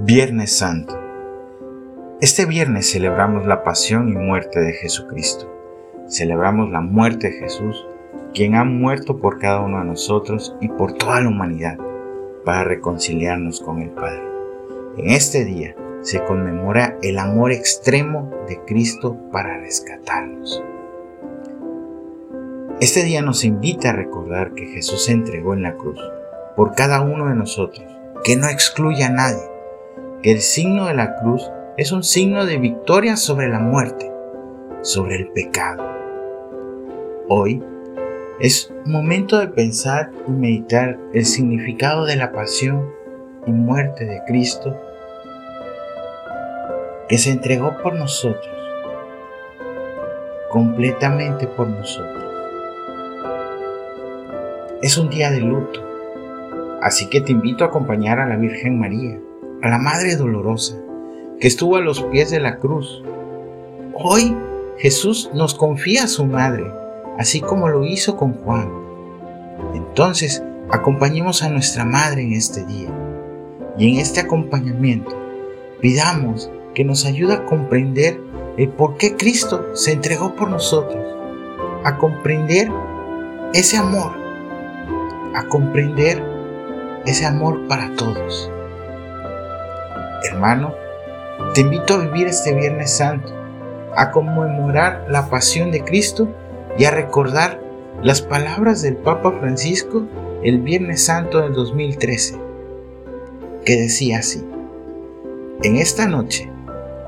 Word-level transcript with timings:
Viernes 0.00 0.58
Santo. 0.58 0.98
Este 2.20 2.46
viernes 2.46 2.90
celebramos 2.90 3.46
la 3.46 3.62
pasión 3.62 4.08
y 4.08 4.12
muerte 4.12 4.60
de 4.60 4.72
Jesucristo. 4.72 5.48
Celebramos 6.08 6.68
la 6.70 6.80
muerte 6.80 7.30
de 7.30 7.38
Jesús, 7.38 7.86
quien 8.34 8.56
ha 8.56 8.64
muerto 8.64 9.18
por 9.18 9.38
cada 9.38 9.60
uno 9.60 9.78
de 9.78 9.84
nosotros 9.84 10.56
y 10.60 10.68
por 10.68 10.94
toda 10.94 11.20
la 11.20 11.28
humanidad 11.28 11.78
para 12.44 12.64
reconciliarnos 12.64 13.60
con 13.60 13.80
el 13.80 13.90
Padre. 13.90 14.20
En 14.98 15.10
este 15.10 15.44
día 15.44 15.76
se 16.02 16.24
conmemora 16.24 16.98
el 17.00 17.16
amor 17.18 17.52
extremo 17.52 18.32
de 18.48 18.60
Cristo 18.66 19.16
para 19.30 19.58
rescatarnos. 19.58 20.62
Este 22.80 23.04
día 23.04 23.22
nos 23.22 23.44
invita 23.44 23.90
a 23.90 23.94
recordar 23.94 24.54
que 24.54 24.66
Jesús 24.66 25.04
se 25.04 25.12
entregó 25.12 25.54
en 25.54 25.62
la 25.62 25.76
cruz 25.76 26.00
por 26.56 26.74
cada 26.74 27.00
uno 27.00 27.28
de 27.28 27.36
nosotros, 27.36 27.86
que 28.24 28.36
no 28.36 28.48
excluye 28.48 29.04
a 29.04 29.10
nadie 29.10 29.53
el 30.24 30.40
signo 30.40 30.86
de 30.86 30.94
la 30.94 31.16
cruz 31.16 31.50
es 31.76 31.92
un 31.92 32.02
signo 32.02 32.46
de 32.46 32.56
victoria 32.56 33.14
sobre 33.14 33.46
la 33.46 33.58
muerte, 33.58 34.10
sobre 34.80 35.16
el 35.16 35.28
pecado. 35.28 35.84
Hoy 37.28 37.62
es 38.40 38.72
momento 38.86 39.38
de 39.38 39.48
pensar 39.48 40.10
y 40.26 40.30
meditar 40.30 40.98
el 41.12 41.26
significado 41.26 42.06
de 42.06 42.16
la 42.16 42.32
pasión 42.32 42.90
y 43.46 43.50
muerte 43.50 44.06
de 44.06 44.22
Cristo 44.26 44.74
que 47.06 47.18
se 47.18 47.30
entregó 47.30 47.76
por 47.82 47.94
nosotros, 47.94 48.48
completamente 50.48 51.46
por 51.48 51.68
nosotros. 51.68 52.24
Es 54.80 54.96
un 54.96 55.10
día 55.10 55.30
de 55.30 55.40
luto, 55.40 55.82
así 56.80 57.10
que 57.10 57.20
te 57.20 57.32
invito 57.32 57.64
a 57.64 57.66
acompañar 57.66 58.20
a 58.20 58.26
la 58.26 58.36
Virgen 58.36 58.78
María 58.78 59.20
a 59.62 59.68
la 59.68 59.78
Madre 59.78 60.16
Dolorosa, 60.16 60.76
que 61.40 61.48
estuvo 61.48 61.76
a 61.76 61.80
los 61.80 62.02
pies 62.02 62.30
de 62.30 62.40
la 62.40 62.58
cruz. 62.58 63.02
Hoy 63.94 64.36
Jesús 64.78 65.30
nos 65.34 65.54
confía 65.54 66.04
a 66.04 66.08
su 66.08 66.26
Madre, 66.26 66.64
así 67.18 67.40
como 67.40 67.68
lo 67.68 67.84
hizo 67.84 68.16
con 68.16 68.34
Juan. 68.34 68.70
Entonces, 69.74 70.42
acompañemos 70.70 71.42
a 71.42 71.50
nuestra 71.50 71.84
Madre 71.84 72.22
en 72.22 72.32
este 72.32 72.64
día. 72.64 72.88
Y 73.78 73.92
en 73.92 74.00
este 74.00 74.20
acompañamiento, 74.20 75.16
pidamos 75.80 76.50
que 76.74 76.84
nos 76.84 77.06
ayude 77.06 77.34
a 77.34 77.44
comprender 77.46 78.20
el 78.56 78.68
por 78.68 78.96
qué 78.96 79.16
Cristo 79.16 79.74
se 79.74 79.92
entregó 79.92 80.34
por 80.36 80.48
nosotros, 80.48 81.04
a 81.84 81.98
comprender 81.98 82.70
ese 83.52 83.76
amor, 83.76 84.12
a 85.34 85.46
comprender 85.48 86.22
ese 87.06 87.26
amor 87.26 87.66
para 87.68 87.94
todos. 87.94 88.50
Hermano, 90.24 90.74
te 91.54 91.60
invito 91.60 91.94
a 91.94 91.98
vivir 91.98 92.26
este 92.26 92.54
Viernes 92.54 92.96
Santo, 92.96 93.32
a 93.94 94.10
conmemorar 94.10 95.06
la 95.08 95.28
pasión 95.28 95.70
de 95.70 95.84
Cristo 95.84 96.28
y 96.78 96.84
a 96.86 96.90
recordar 96.90 97.60
las 98.02 98.22
palabras 98.22 98.82
del 98.82 98.96
Papa 98.96 99.32
Francisco 99.38 100.06
el 100.42 100.60
Viernes 100.60 101.04
Santo 101.04 101.40
del 101.40 101.52
2013, 101.52 102.38
que 103.64 103.76
decía 103.76 104.18
así, 104.18 104.46
en 105.62 105.76
esta 105.76 106.06
noche 106.06 106.50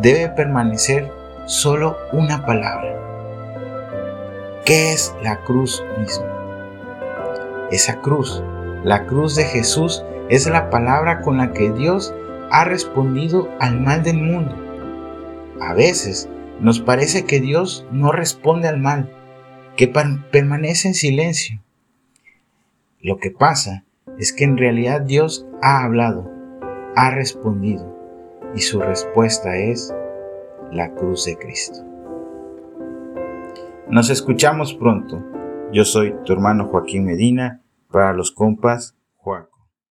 debe 0.00 0.28
permanecer 0.28 1.10
solo 1.46 1.96
una 2.12 2.46
palabra, 2.46 2.96
que 4.64 4.92
es 4.92 5.14
la 5.22 5.40
cruz 5.42 5.84
misma. 5.98 6.26
Esa 7.70 8.00
cruz, 8.00 8.42
la 8.84 9.06
cruz 9.06 9.36
de 9.36 9.44
Jesús, 9.44 10.04
es 10.28 10.46
la 10.46 10.70
palabra 10.70 11.22
con 11.22 11.38
la 11.38 11.52
que 11.52 11.70
Dios 11.70 12.14
ha 12.50 12.64
respondido 12.64 13.48
al 13.60 13.80
mal 13.80 14.02
del 14.02 14.18
mundo. 14.18 14.54
A 15.60 15.74
veces 15.74 16.28
nos 16.60 16.80
parece 16.80 17.24
que 17.24 17.40
Dios 17.40 17.86
no 17.90 18.12
responde 18.12 18.68
al 18.68 18.78
mal, 18.78 19.10
que 19.76 19.88
permanece 19.88 20.88
en 20.88 20.94
silencio. 20.94 21.60
Lo 23.00 23.18
que 23.18 23.30
pasa 23.30 23.84
es 24.18 24.32
que 24.32 24.44
en 24.44 24.58
realidad 24.58 25.00
Dios 25.00 25.46
ha 25.62 25.84
hablado, 25.84 26.30
ha 26.96 27.10
respondido, 27.10 27.96
y 28.54 28.60
su 28.60 28.80
respuesta 28.80 29.56
es 29.56 29.94
la 30.72 30.92
cruz 30.94 31.24
de 31.24 31.36
Cristo. 31.36 31.84
Nos 33.88 34.10
escuchamos 34.10 34.74
pronto. 34.74 35.24
Yo 35.72 35.84
soy 35.84 36.14
tu 36.24 36.32
hermano 36.32 36.66
Joaquín 36.66 37.04
Medina, 37.06 37.60
para 37.90 38.12
los 38.12 38.30
compas. 38.30 38.94